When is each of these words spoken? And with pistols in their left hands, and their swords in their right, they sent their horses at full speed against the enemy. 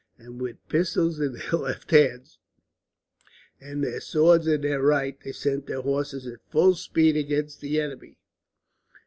And 0.17 0.41
with 0.41 0.67
pistols 0.67 1.19
in 1.19 1.33
their 1.33 1.51
left 1.51 1.91
hands, 1.91 2.39
and 3.59 3.83
their 3.83 4.01
swords 4.01 4.47
in 4.47 4.61
their 4.61 4.81
right, 4.81 5.15
they 5.23 5.31
sent 5.31 5.67
their 5.67 5.81
horses 5.81 6.25
at 6.25 6.39
full 6.49 6.73
speed 6.73 7.15
against 7.15 7.61
the 7.61 7.79
enemy. 7.79 8.17